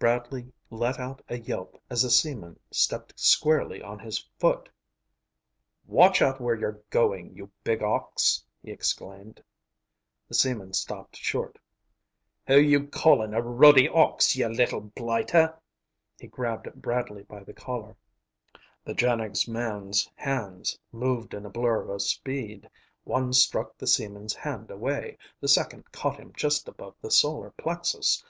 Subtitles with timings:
[0.00, 4.68] Bradley let out a yelp as the seaman stepped squarely on his foot.
[5.86, 9.40] "Watch out where you're going, you big ox!" he exclaimed.
[10.26, 11.60] The seaman stopped short.
[12.48, 15.56] "Who you callin' a ruddy ox, you little blighter?"
[16.18, 17.96] He grabbed Bradley by the collar.
[18.84, 22.68] The JANIG man's hands moved in a blur of speed.
[23.04, 25.18] One struck the seaman's hand away.
[25.40, 28.24] The second caught him just above the solar plexus.